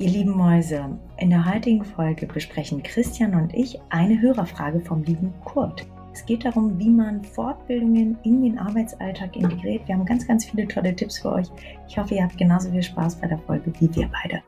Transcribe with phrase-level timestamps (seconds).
[0.00, 5.34] Ihr lieben Mäuse, in der heutigen Folge besprechen Christian und ich eine Hörerfrage vom lieben
[5.44, 5.88] Kurt.
[6.12, 9.88] Es geht darum, wie man Fortbildungen in den Arbeitsalltag integriert.
[9.88, 11.48] Wir haben ganz, ganz viele tolle Tipps für euch.
[11.88, 14.40] Ich hoffe, ihr habt genauso viel Spaß bei der Folge wie wir beide.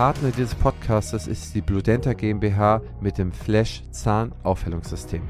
[0.00, 5.28] Partner dieses Podcastes ist die Bludenta GmbH mit dem Flash Zahnaufhellungssystem.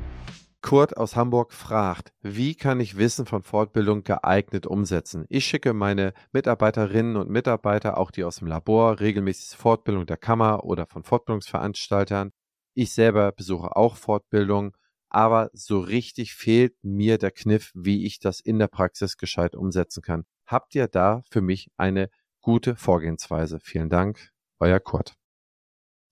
[0.62, 5.24] Kurt aus Hamburg fragt, wie kann ich Wissen von Fortbildung geeignet umsetzen?
[5.28, 10.62] Ich schicke meine Mitarbeiterinnen und Mitarbeiter, auch die aus dem Labor, regelmäßig Fortbildung der Kammer
[10.62, 12.30] oder von Fortbildungsveranstaltern.
[12.72, 14.76] Ich selber besuche auch Fortbildung,
[15.08, 20.00] aber so richtig fehlt mir der Kniff, wie ich das in der Praxis gescheit umsetzen
[20.00, 20.26] kann.
[20.46, 22.08] Habt ihr da für mich eine
[22.40, 23.58] gute Vorgehensweise?
[23.58, 25.14] Vielen Dank, euer Kurt.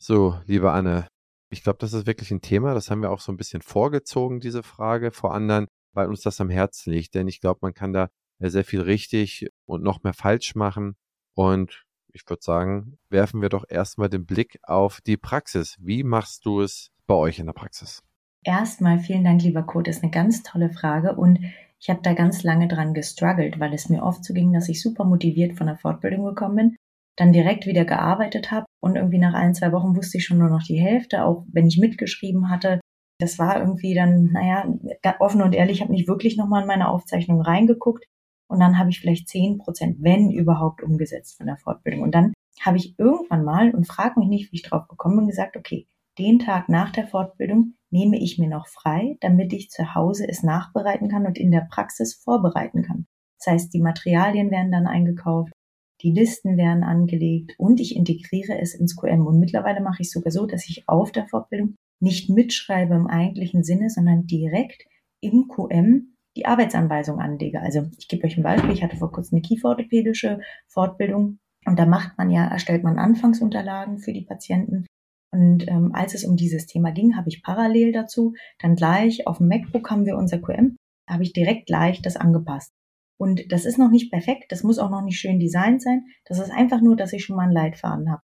[0.01, 1.09] So, liebe Anne,
[1.51, 2.75] ich glaube, das ist wirklich ein Thema.
[2.75, 6.41] Das haben wir auch so ein bisschen vorgezogen, diese Frage vor anderen, weil uns das
[6.41, 7.15] am Herzen liegt.
[7.15, 8.09] Denn ich glaube, man kann da
[8.41, 10.97] sehr viel richtig und noch mehr falsch machen.
[11.35, 15.77] Und ich würde sagen, werfen wir doch erstmal den Blick auf die Praxis.
[15.81, 18.03] Wie machst du es bei euch in der Praxis?
[18.45, 19.89] Erstmal vielen Dank, lieber Kurt.
[19.89, 21.41] Das ist eine ganz tolle Frage und
[21.81, 24.83] ich habe da ganz lange dran gestruggelt, weil es mir oft so ging, dass ich
[24.83, 26.77] super motiviert von der Fortbildung gekommen bin
[27.19, 30.49] dann direkt wieder gearbeitet habe und irgendwie nach ein, zwei Wochen wusste ich schon nur
[30.49, 32.81] noch die Hälfte, auch wenn ich mitgeschrieben hatte.
[33.21, 34.73] Das war irgendwie dann, naja,
[35.19, 38.05] offen und ehrlich, habe nicht wirklich nochmal in meine Aufzeichnung reingeguckt
[38.49, 42.03] und dann habe ich vielleicht zehn Prozent, wenn überhaupt, umgesetzt von der Fortbildung.
[42.03, 45.27] Und dann habe ich irgendwann mal, und frag mich nicht, wie ich drauf gekommen bin,
[45.27, 45.89] gesagt, okay,
[46.19, 50.43] den Tag nach der Fortbildung nehme ich mir noch frei, damit ich zu Hause es
[50.43, 53.07] nachbereiten kann und in der Praxis vorbereiten kann.
[53.39, 55.53] Das heißt, die Materialien werden dann eingekauft,
[56.03, 59.27] die Listen werden angelegt und ich integriere es ins QM.
[59.27, 63.65] Und mittlerweile mache ich sogar so, dass ich auf der Fortbildung nicht mitschreibe im eigentlichen
[63.65, 64.85] Sinne, sondern direkt
[65.21, 67.61] im QM die Arbeitsanweisung anlege.
[67.61, 68.73] Also ich gebe euch ein Beispiel.
[68.73, 73.99] Ich hatte vor kurzem eine kieferorthopädische Fortbildung und da macht man ja, erstellt man Anfangsunterlagen
[73.99, 74.87] für die Patienten.
[75.33, 79.39] Und ähm, als es um dieses Thema ging, habe ich parallel dazu dann gleich auf
[79.39, 80.77] dem MacBook haben wir unser QM,
[81.09, 82.73] habe ich direkt gleich das angepasst.
[83.21, 86.05] Und das ist noch nicht perfekt, das muss auch noch nicht schön designt sein.
[86.25, 88.23] Das ist einfach nur, dass ich schon mal einen Leitfaden habe.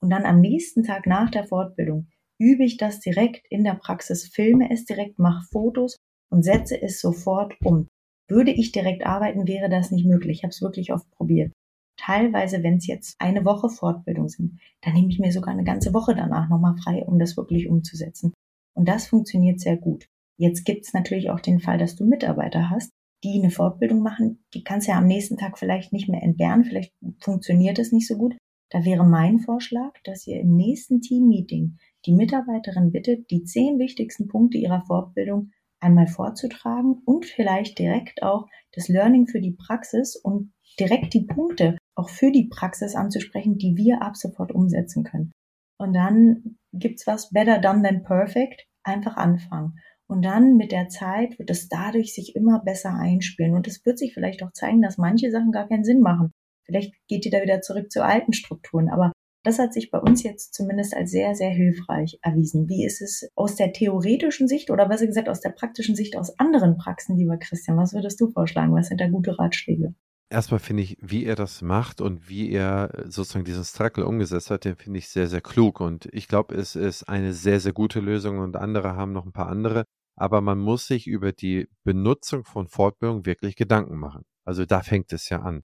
[0.00, 2.08] Und dann am nächsten Tag nach der Fortbildung
[2.38, 5.96] übe ich das direkt in der Praxis, filme es direkt, mache Fotos
[6.30, 7.88] und setze es sofort um.
[8.28, 10.38] Würde ich direkt arbeiten, wäre das nicht möglich.
[10.38, 11.52] Ich habe es wirklich oft probiert.
[11.98, 15.94] Teilweise, wenn es jetzt eine Woche Fortbildung sind, dann nehme ich mir sogar eine ganze
[15.94, 18.34] Woche danach nochmal frei, um das wirklich umzusetzen.
[18.74, 20.06] Und das funktioniert sehr gut.
[20.38, 22.90] Jetzt gibt es natürlich auch den Fall, dass du Mitarbeiter hast,
[23.24, 26.92] die eine Fortbildung machen, die kannst ja am nächsten Tag vielleicht nicht mehr entbehren, vielleicht
[27.20, 28.36] funktioniert es nicht so gut.
[28.70, 34.28] Da wäre mein Vorschlag, dass ihr im nächsten Teammeeting die Mitarbeiterin bittet, die zehn wichtigsten
[34.28, 35.50] Punkte ihrer Fortbildung
[35.80, 41.78] einmal vorzutragen und vielleicht direkt auch das Learning für die Praxis und direkt die Punkte
[41.94, 45.32] auch für die Praxis anzusprechen, die wir ab sofort umsetzen können.
[45.78, 48.66] Und dann gibt's was better done than perfect.
[48.82, 49.78] Einfach anfangen.
[50.08, 53.54] Und dann mit der Zeit wird es dadurch sich immer besser einspielen.
[53.54, 56.32] Und es wird sich vielleicht auch zeigen, dass manche Sachen gar keinen Sinn machen.
[56.64, 58.88] Vielleicht geht ihr da wieder zurück zu alten Strukturen.
[58.88, 59.12] Aber
[59.46, 62.68] das hat sich bei uns jetzt zumindest als sehr, sehr hilfreich erwiesen.
[62.68, 66.38] Wie ist es aus der theoretischen Sicht oder besser gesagt aus der praktischen Sicht aus
[66.38, 67.76] anderen Praxen, lieber Christian?
[67.76, 68.74] Was würdest du vorschlagen?
[68.74, 69.94] Was sind da gute Ratschläge?
[70.28, 74.64] Erstmal finde ich, wie er das macht und wie er sozusagen diesen Struggle umgesetzt hat,
[74.64, 75.80] den finde ich sehr, sehr klug.
[75.80, 79.32] Und ich glaube, es ist eine sehr, sehr gute Lösung und andere haben noch ein
[79.32, 79.84] paar andere
[80.16, 84.24] aber man muss sich über die Benutzung von Fortbildung wirklich Gedanken machen.
[84.44, 85.62] Also da fängt es ja an.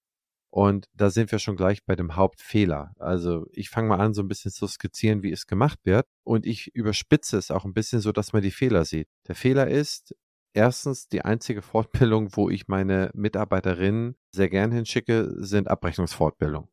[0.50, 2.92] Und da sind wir schon gleich bei dem Hauptfehler.
[2.98, 6.06] Also ich fange mal an, so ein bisschen zu skizzieren, wie es gemacht wird.
[6.24, 9.08] Und ich überspitze es auch ein bisschen so, dass man die Fehler sieht.
[9.28, 10.14] Der Fehler ist,
[10.52, 16.68] erstens, die einzige Fortbildung, wo ich meine Mitarbeiterinnen sehr gern hinschicke, sind Abrechnungsfortbildungen.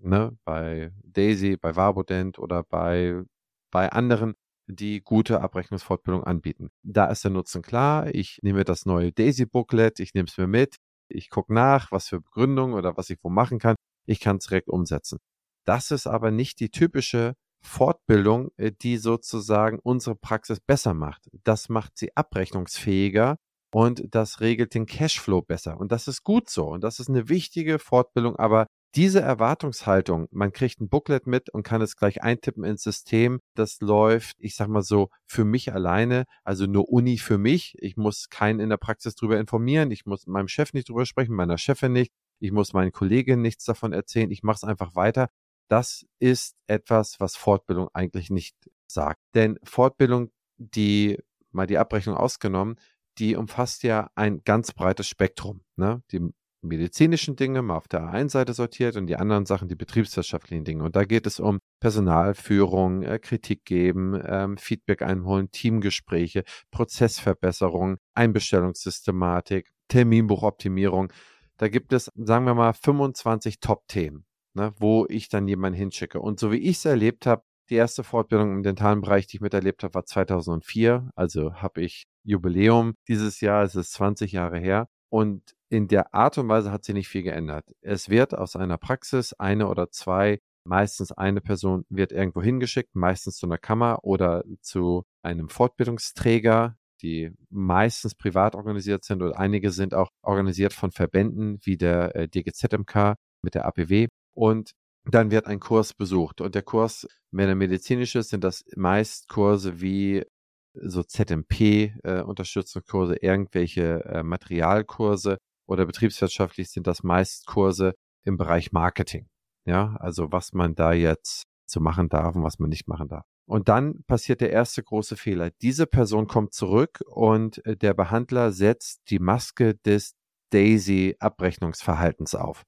[0.00, 0.36] Ne?
[0.44, 3.22] Bei Daisy, bei Warbodent oder bei,
[3.70, 4.34] bei anderen
[4.66, 6.70] die gute Abrechnungsfortbildung anbieten.
[6.82, 8.14] Da ist der Nutzen klar.
[8.14, 10.76] Ich nehme das neue Daisy-Booklet, ich nehme es mir mit,
[11.08, 13.76] ich gucke nach, was für Begründungen oder was ich wo machen kann.
[14.06, 15.18] Ich kann es direkt umsetzen.
[15.64, 21.28] Das ist aber nicht die typische Fortbildung, äh, die sozusagen unsere Praxis besser macht.
[21.44, 23.36] Das macht sie abrechnungsfähiger
[23.72, 25.78] und das regelt den Cashflow besser.
[25.78, 26.66] Und das ist gut so.
[26.68, 31.64] Und das ist eine wichtige Fortbildung, aber diese Erwartungshaltung, man kriegt ein Booklet mit und
[31.64, 36.24] kann es gleich eintippen ins System, das läuft, ich sag mal so, für mich alleine,
[36.44, 37.76] also nur Uni für mich.
[37.80, 41.34] Ich muss keinen in der Praxis darüber informieren, ich muss meinem Chef nicht drüber sprechen,
[41.34, 45.28] meiner Chefin nicht, ich muss meinen Kolleginnen nichts davon erzählen, ich mache es einfach weiter.
[45.68, 48.54] Das ist etwas, was Fortbildung eigentlich nicht
[48.86, 49.20] sagt.
[49.34, 51.18] Denn Fortbildung die,
[51.50, 52.76] mal die Abrechnung ausgenommen,
[53.18, 55.62] die umfasst ja ein ganz breites Spektrum.
[55.76, 56.02] Ne?
[56.10, 56.20] Die
[56.64, 60.82] medizinischen Dinge mal auf der einen Seite sortiert und die anderen Sachen die betriebswirtschaftlichen Dinge.
[60.84, 69.70] Und da geht es um Personalführung, äh, Kritik geben, ähm, Feedback einholen, Teamgespräche, Prozessverbesserung, Einbestellungssystematik,
[69.88, 71.12] Terminbuchoptimierung.
[71.58, 74.24] Da gibt es, sagen wir mal, 25 Top-Themen,
[74.54, 76.20] ne, wo ich dann jemanden hinschicke.
[76.20, 79.40] Und so wie ich es erlebt habe, die erste Fortbildung im dentalen Bereich, die ich
[79.40, 81.10] miterlebt habe, war 2004.
[81.14, 84.88] Also habe ich Jubiläum dieses Jahr, es ist 20 Jahre her.
[85.14, 87.72] Und in der Art und Weise hat sich nicht viel geändert.
[87.82, 93.36] Es wird aus einer Praxis eine oder zwei, meistens eine Person wird irgendwo hingeschickt, meistens
[93.36, 99.94] zu einer Kammer oder zu einem Fortbildungsträger, die meistens privat organisiert sind und einige sind
[99.94, 104.08] auch organisiert von Verbänden wie der äh, DGZMK mit der APW.
[104.34, 104.72] Und
[105.04, 106.40] dann wird ein Kurs besucht.
[106.40, 110.24] Und der Kurs, wenn er medizinisch ist, sind das meist Kurse wie
[110.74, 117.94] so ZMP-Unterstützungskurse, äh, irgendwelche äh, Materialkurse oder betriebswirtschaftlich sind das meist Kurse
[118.24, 119.26] im Bereich Marketing.
[119.66, 123.24] Ja, also was man da jetzt so machen darf und was man nicht machen darf.
[123.46, 125.50] Und dann passiert der erste große Fehler.
[125.62, 130.14] Diese Person kommt zurück und äh, der Behandler setzt die Maske des
[130.50, 132.64] Daisy-Abrechnungsverhaltens auf.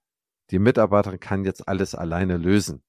[0.51, 2.83] Die Mitarbeiterin kann jetzt alles alleine lösen.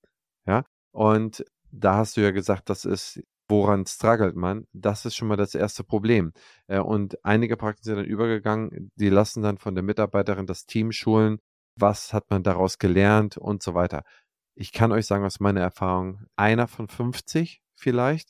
[0.45, 4.65] Ja, und da hast du ja gesagt, das ist woran struggelt man?
[4.73, 6.33] Das ist schon mal das erste Problem.
[6.67, 10.91] Äh, und einige Praxen sind dann übergegangen, die lassen dann von der Mitarbeiterin das Team
[10.91, 11.39] schulen,
[11.75, 14.03] was hat man daraus gelernt und so weiter.
[14.55, 18.29] Ich kann euch sagen aus meiner Erfahrung, einer von 50 vielleicht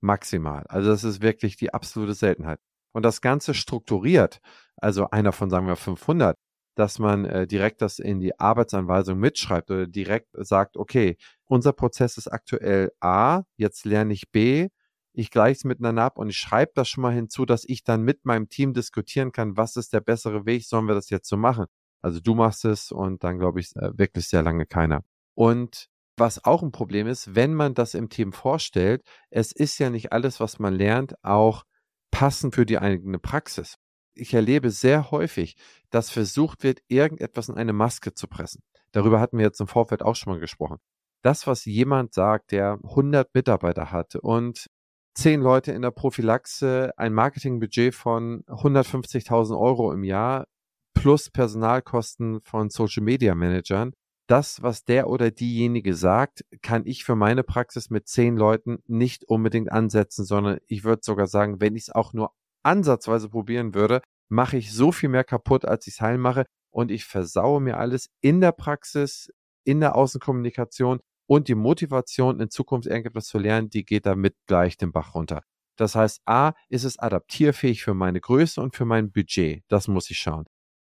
[0.00, 0.64] maximal.
[0.68, 2.58] Also das ist wirklich die absolute Seltenheit.
[2.92, 4.40] Und das Ganze strukturiert,
[4.76, 6.36] also einer von sagen wir 500,
[6.80, 12.16] dass man äh, direkt das in die Arbeitsanweisung mitschreibt oder direkt sagt, okay, unser Prozess
[12.16, 14.68] ist aktuell A, jetzt lerne ich B,
[15.12, 18.00] ich gleiche es miteinander ab und ich schreibe das schon mal hinzu, dass ich dann
[18.02, 21.36] mit meinem Team diskutieren kann, was ist der bessere Weg, sollen wir das jetzt so
[21.36, 21.66] machen?
[22.00, 25.02] Also du machst es und dann glaube ich äh, wirklich sehr lange keiner.
[25.34, 29.90] Und was auch ein Problem ist, wenn man das im Team vorstellt, es ist ja
[29.90, 31.64] nicht alles, was man lernt, auch
[32.10, 33.76] passend für die eigene Praxis
[34.20, 35.56] ich erlebe sehr häufig,
[35.90, 38.62] dass versucht wird, irgendetwas in eine Maske zu pressen.
[38.92, 40.78] Darüber hatten wir jetzt im Vorfeld auch schon mal gesprochen.
[41.22, 44.66] Das, was jemand sagt, der 100 Mitarbeiter hat und
[45.14, 50.46] 10 Leute in der Prophylaxe, ein Marketingbudget von 150.000 Euro im Jahr
[50.94, 53.92] plus Personalkosten von Social Media Managern.
[54.28, 59.24] Das, was der oder diejenige sagt, kann ich für meine Praxis mit 10 Leuten nicht
[59.24, 62.30] unbedingt ansetzen, sondern ich würde sogar sagen, wenn ich es auch nur
[62.62, 66.46] ansatzweise probieren würde, mache ich so viel mehr kaputt, als ich es heilen mache.
[66.72, 69.30] Und ich versaue mir alles in der Praxis,
[69.64, 74.76] in der Außenkommunikation und die Motivation, in Zukunft irgendetwas zu lernen, die geht damit gleich
[74.76, 75.42] den Bach runter.
[75.76, 79.64] Das heißt, A, ist es adaptierfähig für meine Größe und für mein Budget.
[79.68, 80.44] Das muss ich schauen.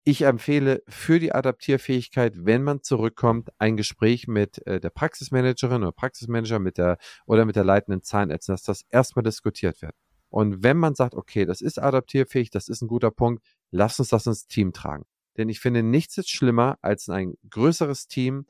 [0.06, 5.92] Ich empfehle für die Adaptierfähigkeit, wenn man zurückkommt, ein Gespräch mit äh, der Praxismanagerin oder
[5.92, 9.94] Praxismanager mit der oder mit der leitenden Zahnärztin, dass das erstmal diskutiert wird.
[10.30, 14.10] Und wenn man sagt, okay, das ist adaptierfähig, das ist ein guter Punkt, lass uns
[14.10, 15.06] das ins Team tragen.
[15.38, 18.46] Denn ich finde, nichts ist schlimmer, als in ein größeres Team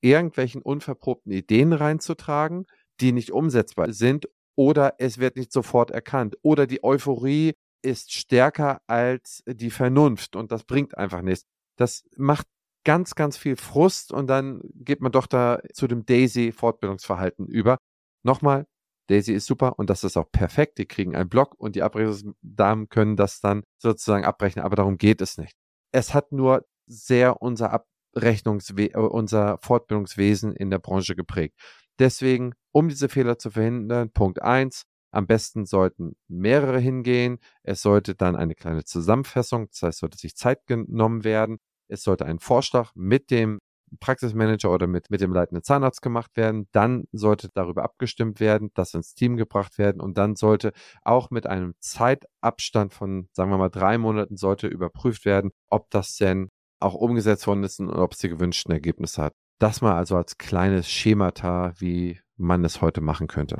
[0.00, 2.66] irgendwelchen unverprobten Ideen reinzutragen,
[3.00, 8.80] die nicht umsetzbar sind oder es wird nicht sofort erkannt oder die Euphorie ist stärker
[8.86, 11.44] als die Vernunft und das bringt einfach nichts.
[11.76, 12.46] Das macht
[12.84, 17.78] ganz, ganz viel Frust und dann geht man doch da zu dem Daisy-Fortbildungsverhalten über.
[18.24, 18.66] Nochmal,
[19.08, 20.78] Daisy ist super und das ist auch perfekt.
[20.78, 25.20] Die kriegen einen Block und die Abrechnungsdamen können das dann sozusagen abrechnen, aber darum geht
[25.20, 25.56] es nicht.
[25.92, 31.58] Es hat nur sehr unser Abrechnungswe äh, unser Fortbildungswesen in der Branche geprägt.
[31.98, 37.38] Deswegen, um diese Fehler zu verhindern, Punkt eins: am besten sollten mehrere hingehen.
[37.62, 41.58] Es sollte dann eine kleine Zusammenfassung, das heißt, sollte sich Zeit genommen werden.
[41.88, 43.58] Es sollte ein Vorschlag mit dem
[44.00, 46.68] Praxismanager oder mit, mit dem leitenden Zahnarzt gemacht werden.
[46.72, 50.72] Dann sollte darüber abgestimmt werden, das ins Team gebracht werden und dann sollte
[51.02, 56.16] auch mit einem Zeitabstand von, sagen wir mal, drei Monaten sollte überprüft werden, ob das
[56.16, 56.48] denn
[56.80, 59.34] auch umgesetzt worden ist und ob es die gewünschten Ergebnisse hat.
[59.58, 63.58] Das mal also als kleines Schemata, wie man es heute machen könnte.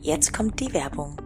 [0.00, 1.16] Jetzt kommt die Werbung.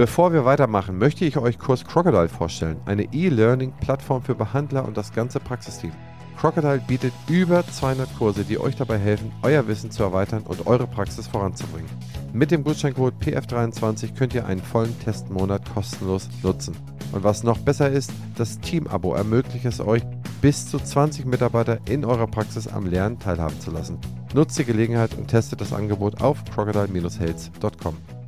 [0.00, 5.12] Bevor wir weitermachen, möchte ich euch Kurs Crocodile vorstellen, eine E-Learning-Plattform für Behandler und das
[5.12, 5.92] ganze Praxisteam.
[6.38, 10.86] Crocodile bietet über 200 Kurse, die euch dabei helfen, euer Wissen zu erweitern und eure
[10.86, 11.90] Praxis voranzubringen.
[12.32, 16.74] Mit dem Gutscheincode PF23 könnt ihr einen vollen Testmonat kostenlos nutzen.
[17.12, 20.02] Und was noch besser ist, das Team-Abo ermöglicht es euch,
[20.40, 23.98] bis zu 20 Mitarbeiter in eurer Praxis am Lernen teilhaben zu lassen.
[24.32, 28.19] Nutzt die Gelegenheit und testet das Angebot auf crocodile-health.com.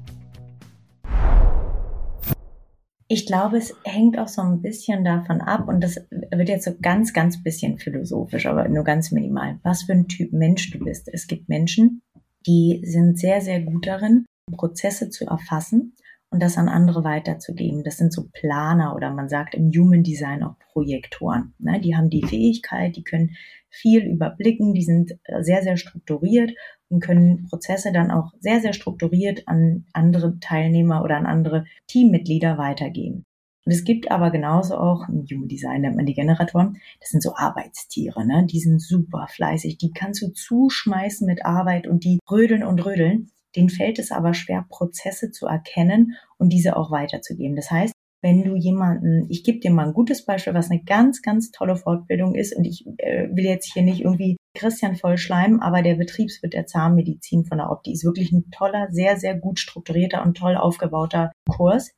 [3.12, 5.96] Ich glaube, es hängt auch so ein bisschen davon ab, und das
[6.30, 10.32] wird jetzt so ganz, ganz bisschen philosophisch, aber nur ganz minimal, was für ein Typ
[10.32, 11.10] Mensch du bist.
[11.12, 12.00] Es gibt Menschen,
[12.46, 15.94] die sind sehr, sehr gut darin, Prozesse zu erfassen
[16.32, 17.84] und das an andere weiterzugeben.
[17.84, 21.54] Das sind so Planer oder man sagt im Human Design auch Projektoren.
[21.58, 21.78] Ne?
[21.80, 23.36] Die haben die Fähigkeit, die können
[23.68, 26.52] viel überblicken, die sind sehr, sehr strukturiert
[26.88, 32.56] und können Prozesse dann auch sehr, sehr strukturiert an andere Teilnehmer oder an andere Teammitglieder
[32.56, 33.24] weitergeben.
[33.64, 37.22] Und es gibt aber genauso auch, im Human Design nennt man die Generatoren, das sind
[37.22, 38.46] so Arbeitstiere, ne?
[38.46, 43.30] die sind super fleißig, die kannst du zuschmeißen mit Arbeit und die rödeln und rödeln.
[43.56, 47.56] Den fällt es aber schwer, Prozesse zu erkennen und diese auch weiterzugeben.
[47.56, 47.92] Das heißt,
[48.22, 51.76] wenn du jemanden, ich gebe dir mal ein gutes Beispiel, was eine ganz, ganz tolle
[51.76, 55.96] Fortbildung ist und ich äh, will jetzt hier nicht irgendwie Christian voll schleimen, aber der
[55.96, 60.36] Betriebswirt der Zahnmedizin von der Opti ist wirklich ein toller, sehr, sehr gut strukturierter und
[60.36, 61.90] toll aufgebauter Kurs.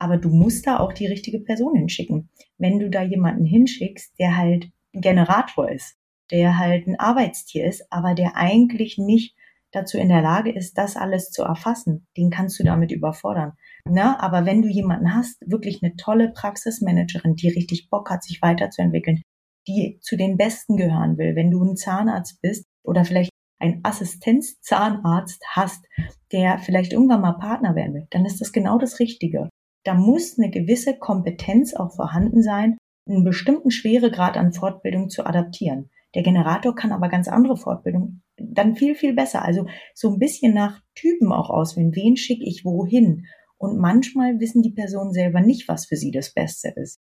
[0.00, 2.30] Aber du musst da auch die richtige Person hinschicken.
[2.58, 5.96] Wenn du da jemanden hinschickst, der halt ein Generator ist,
[6.32, 9.36] der halt ein Arbeitstier ist, aber der eigentlich nicht
[9.72, 13.52] dazu in der Lage ist, das alles zu erfassen, den kannst du damit überfordern.
[13.84, 14.22] Na, ne?
[14.22, 19.22] aber wenn du jemanden hast, wirklich eine tolle Praxismanagerin, die richtig Bock hat, sich weiterzuentwickeln,
[19.66, 25.42] die zu den Besten gehören will, wenn du ein Zahnarzt bist oder vielleicht ein Assistenzzahnarzt
[25.54, 25.86] hast,
[26.32, 29.48] der vielleicht irgendwann mal Partner werden will, dann ist das genau das Richtige.
[29.84, 35.90] Da muss eine gewisse Kompetenz auch vorhanden sein, einen bestimmten Schweregrad an Fortbildung zu adaptieren.
[36.14, 39.44] Der Generator kann aber ganz andere Fortbildung dann viel, viel besser.
[39.44, 41.94] Also so ein bisschen nach Typen auch auswählen.
[41.94, 43.26] Wen schicke ich wohin?
[43.58, 46.98] Und manchmal wissen die Personen selber nicht, was für sie das Beste ist.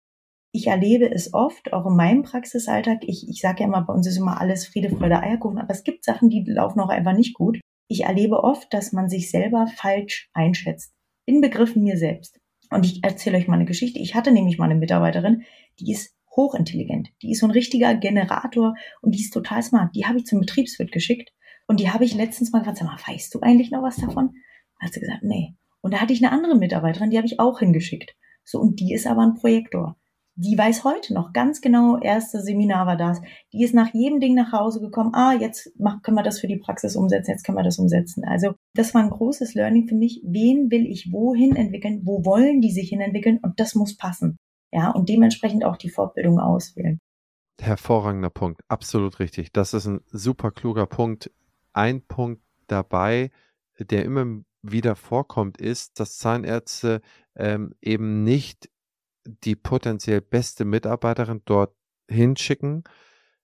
[0.52, 3.04] Ich erlebe es oft, auch in meinem Praxisalltag.
[3.04, 5.84] Ich, ich sage ja immer, bei uns ist immer alles Friede, Freude, Eierkuchen, aber es
[5.84, 7.60] gibt Sachen, die laufen auch einfach nicht gut.
[7.88, 10.94] Ich erlebe oft, dass man sich selber falsch einschätzt.
[11.26, 12.40] In Begriffen mir selbst.
[12.72, 14.00] Und ich erzähle euch mal eine Geschichte.
[14.00, 15.44] Ich hatte nämlich mal eine Mitarbeiterin,
[15.80, 17.10] die ist hochintelligent.
[17.22, 19.94] Die ist so ein richtiger Generator und die ist total smart.
[19.96, 21.34] Die habe ich zum Betriebswirt geschickt
[21.68, 24.36] und die habe ich letztens mal gefragt, sag mal, weißt du eigentlich noch was davon?
[24.80, 25.56] Hat sie gesagt, nee.
[25.82, 28.16] Und da hatte ich eine andere Mitarbeiterin, die habe ich auch hingeschickt.
[28.44, 29.98] So, und die ist aber ein Projektor.
[30.40, 33.20] Die weiß heute noch ganz genau, erste Seminar war das.
[33.54, 35.16] Die ist nach jedem Ding nach Hause gekommen.
[35.16, 38.24] Ah, jetzt mach, können wir das für die Praxis umsetzen, jetzt können wir das umsetzen.
[38.24, 40.22] Also, das war ein großes Learning für mich.
[40.24, 42.02] Wen will ich wohin entwickeln?
[42.04, 43.40] Wo wollen die sich hin entwickeln?
[43.42, 44.38] Und das muss passen.
[44.78, 47.00] Ja, und dementsprechend auch die Fortbildung auswählen.
[47.60, 49.52] Hervorragender Punkt, absolut richtig.
[49.52, 51.32] Das ist ein super kluger Punkt.
[51.74, 53.32] Ein Punkt dabei,
[53.80, 57.02] der immer wieder vorkommt, ist, dass Zahnärzte
[57.36, 58.70] ähm, eben nicht
[59.26, 61.74] die potenziell beste Mitarbeiterin dort
[62.08, 62.84] hinschicken,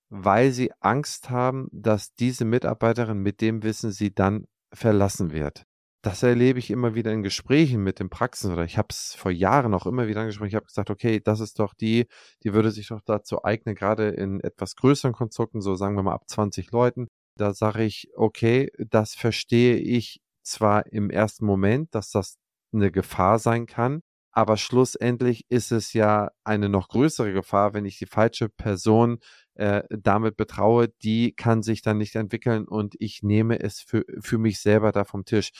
[0.09, 5.65] weil sie Angst haben, dass diese Mitarbeiterin mit dem Wissen sie dann verlassen wird
[6.03, 9.31] das erlebe ich immer wieder in Gesprächen mit den Praxen oder ich habe es vor
[9.31, 10.49] Jahren auch immer wieder angesprochen.
[10.49, 12.07] Ich habe gesagt, okay, das ist doch die,
[12.43, 16.13] die würde sich doch dazu eignen, gerade in etwas größeren Konstrukten, so sagen wir mal
[16.13, 17.07] ab 20 Leuten.
[17.37, 22.35] Da sage ich, okay, das verstehe ich zwar im ersten Moment, dass das
[22.73, 24.01] eine Gefahr sein kann,
[24.33, 29.19] aber schlussendlich ist es ja eine noch größere Gefahr, wenn ich die falsche Person
[29.53, 34.37] äh, damit betraue, die kann sich dann nicht entwickeln und ich nehme es für, für
[34.37, 35.51] mich selber da vom Tisch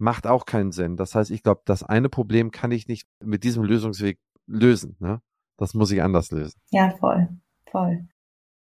[0.00, 0.96] macht auch keinen Sinn.
[0.96, 4.96] Das heißt, ich glaube, das eine Problem kann ich nicht mit diesem Lösungsweg lösen.
[4.98, 5.20] Ne?
[5.56, 6.58] Das muss ich anders lösen.
[6.70, 7.28] Ja, voll,
[7.70, 8.06] voll.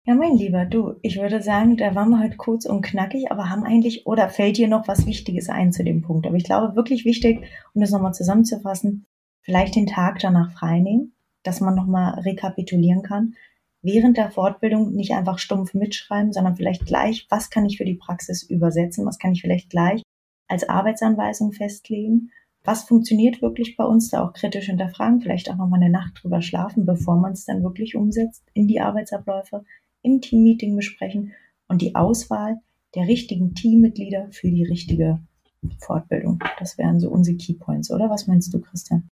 [0.06, 3.50] Ja, mein Lieber, du, ich würde sagen, da waren wir heute kurz und knackig, aber
[3.50, 6.27] haben eigentlich, oder fällt dir noch was Wichtiges ein zu dem Punkt?
[6.27, 9.06] Aber ich glaube, wirklich wichtig, um das nochmal zusammenzufassen,
[9.42, 11.13] vielleicht den Tag danach freinehmen,
[11.44, 13.36] dass man nochmal rekapitulieren kann.
[13.82, 17.96] Während der Fortbildung nicht einfach stumpf mitschreiben, sondern vielleicht gleich, was kann ich für die
[17.96, 20.03] Praxis übersetzen, was kann ich vielleicht gleich
[20.48, 22.32] als Arbeitsanweisung festlegen.
[22.64, 26.42] Was funktioniert wirklich bei uns, da auch kritisch hinterfragen, vielleicht auch nochmal eine Nacht drüber
[26.42, 29.66] schlafen, bevor man es dann wirklich umsetzt in die Arbeitsabläufe,
[30.02, 31.34] im Teammeeting besprechen
[31.68, 32.60] und die Auswahl
[32.96, 35.20] der richtigen Teammitglieder für die richtige
[35.80, 36.40] Fortbildung.
[36.60, 38.10] Das wären so unsere Keypoints, oder?
[38.10, 39.10] Was meinst du, Christian?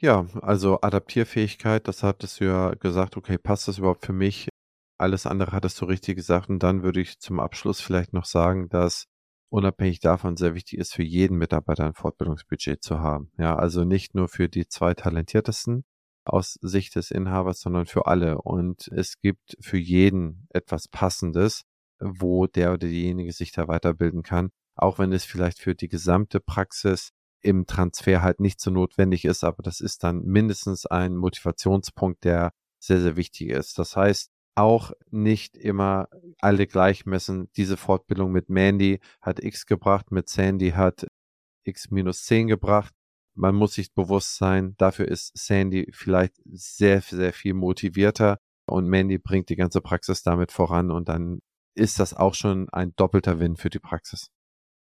[0.00, 4.48] Ja, also Adaptierfähigkeit, das hattest du ja gesagt, okay, passt das überhaupt für mich?
[4.96, 6.48] Alles andere hattest du richtig gesagt.
[6.48, 9.06] Und dann würde ich zum Abschluss vielleicht noch sagen, dass
[9.50, 13.32] unabhängig davon sehr wichtig ist, für jeden Mitarbeiter ein Fortbildungsbudget zu haben.
[13.38, 15.84] Ja, also nicht nur für die zwei talentiertesten
[16.24, 18.38] aus Sicht des Inhabers, sondern für alle.
[18.42, 21.62] Und es gibt für jeden etwas Passendes,
[22.00, 26.40] wo der oder diejenige sich da weiterbilden kann, auch wenn es vielleicht für die gesamte
[26.40, 32.24] Praxis im Transfer halt nicht so notwendig ist, aber das ist dann mindestens ein Motivationspunkt,
[32.24, 33.78] der sehr, sehr wichtig ist.
[33.78, 36.08] Das heißt, auch nicht immer
[36.40, 37.48] alle gleich messen.
[37.56, 41.06] Diese Fortbildung mit Mandy hat X gebracht, mit Sandy hat
[41.64, 42.92] X minus 10 gebracht.
[43.34, 49.18] Man muss sich bewusst sein, dafür ist Sandy vielleicht sehr, sehr viel motivierter und Mandy
[49.18, 51.38] bringt die ganze Praxis damit voran und dann
[51.76, 54.32] ist das auch schon ein doppelter Win für die Praxis.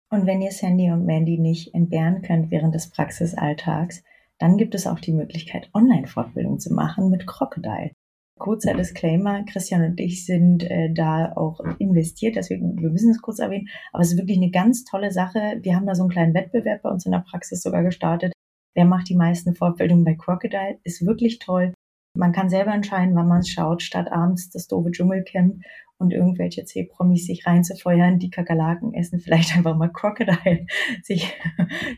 [0.09, 4.05] Und wenn ihr Sandy und Mandy nicht entbehren könnt während des Praxisalltags,
[4.39, 7.91] dann gibt es auch die Möglichkeit, Online-Fortbildung zu machen mit Crocodile.
[8.39, 13.39] Kurzer Disclaimer, Christian und ich sind äh, da auch investiert, deswegen, wir müssen es kurz
[13.39, 15.59] erwähnen, aber es ist wirklich eine ganz tolle Sache.
[15.63, 18.33] Wir haben da so einen kleinen Wettbewerb bei uns in der Praxis sogar gestartet.
[18.75, 20.79] Wer macht die meisten Fortbildungen bei Crocodile?
[20.83, 21.73] Ist wirklich toll.
[22.17, 25.63] Man kann selber entscheiden, wann man es schaut, statt abends das doofe Dschungelcamp
[25.99, 30.67] und irgendwelche C-Promis sich reinzufeuern, die Kakerlaken essen, vielleicht einfach mal Crocodile
[31.03, 31.33] sich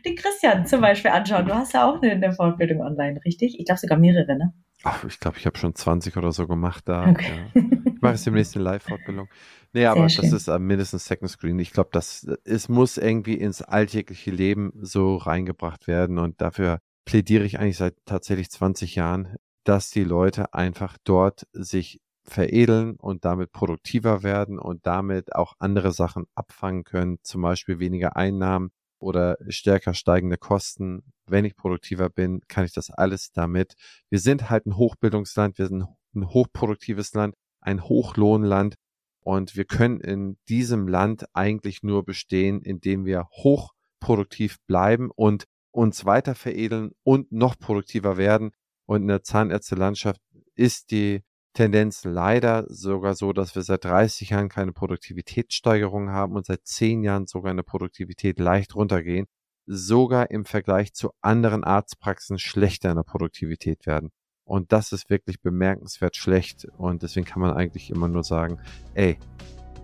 [0.05, 1.47] den Christian zum Beispiel anschauen.
[1.47, 3.59] Du hast ja auch eine, eine Fortbildung online, richtig?
[3.59, 4.53] Ich glaube sogar mehrere, ne?
[4.83, 7.09] Ach, ich glaube, ich habe schon 20 oder so gemacht da.
[7.09, 7.49] Okay.
[7.53, 7.61] Ja.
[7.97, 9.27] Ich mache jetzt demnächst eine Live-Fortbildung.
[9.73, 10.23] Nee, Sehr aber schön.
[10.23, 11.57] das ist uh, mindestens Second Screen.
[11.59, 17.43] Ich glaube, das es muss irgendwie ins alltägliche Leben so reingebracht werden und dafür plädiere
[17.43, 23.51] ich eigentlich seit tatsächlich 20 Jahren, dass die Leute einfach dort sich veredeln und damit
[23.51, 29.93] produktiver werden und damit auch andere Sachen abfangen können, zum Beispiel weniger Einnahmen oder stärker
[29.93, 33.75] steigende Kosten, wenn ich produktiver bin, kann ich das alles damit.
[34.09, 38.75] Wir sind halt ein Hochbildungsland, wir sind ein hochproduktives Land, ein Hochlohnland
[39.21, 46.05] und wir können in diesem Land eigentlich nur bestehen, indem wir hochproduktiv bleiben und uns
[46.05, 48.51] weiter veredeln und noch produktiver werden.
[48.85, 50.21] Und in der Zahnärztelandschaft
[50.55, 56.45] ist die Tendenz leider sogar so, dass wir seit 30 Jahren keine Produktivitätssteigerung haben und
[56.45, 59.27] seit 10 Jahren sogar eine Produktivität leicht runtergehen
[59.67, 64.11] sogar im Vergleich zu anderen Arztpraxen schlechter in der Produktivität werden.
[64.45, 66.65] Und das ist wirklich bemerkenswert schlecht.
[66.77, 68.59] Und deswegen kann man eigentlich immer nur sagen,
[68.93, 69.19] ey,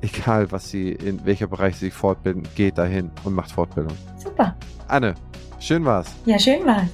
[0.01, 3.95] egal was Sie, in welcher Bereich Sie sich fortbilden, geht dahin und macht Fortbildung.
[4.17, 4.55] Super.
[4.87, 5.15] Anne,
[5.59, 6.13] schön war's.
[6.25, 6.89] Ja, schön war's.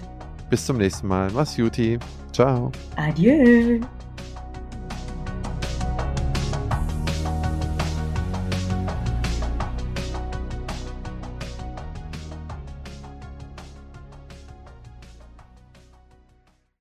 [0.49, 1.29] Bis zum nächsten Mal.
[1.31, 1.99] Mach's Juti.
[2.33, 2.71] Ciao.
[2.95, 3.81] Adieu.